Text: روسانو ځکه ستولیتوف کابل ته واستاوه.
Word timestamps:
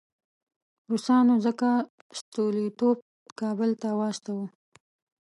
روسانو 0.89 1.35
ځکه 1.45 1.67
ستولیتوف 2.19 2.97
کابل 3.39 3.71
ته 3.81 3.89
واستاوه. 3.99 4.45